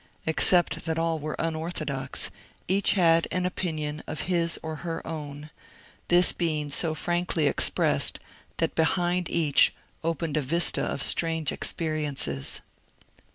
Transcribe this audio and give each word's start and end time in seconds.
Except 0.25 0.83
that 0.85 0.97
all 0.97 1.19
were 1.19 1.35
unorthodox, 1.37 2.31
each 2.67 2.93
had 2.93 3.27
an 3.29 3.45
opinion 3.45 4.01
of 4.07 4.21
his 4.21 4.59
or 4.63 4.77
her 4.77 5.05
own; 5.05 5.51
this 6.07 6.33
being 6.33 6.71
so 6.71 6.95
frankly 6.95 7.45
expressed 7.45 8.17
that 8.57 8.73
behind 8.73 9.29
each 9.29 9.75
opened 10.03 10.37
a 10.37 10.41
vista 10.41 10.81
of 10.81 11.03
strange 11.03 11.51
experiences. 11.51 12.61